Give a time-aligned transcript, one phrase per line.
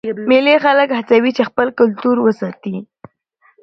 [0.29, 2.75] مېلې خلک هڅوي چې خپل کلتور وساتي.